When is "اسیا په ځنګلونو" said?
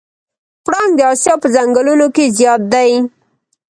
1.11-2.05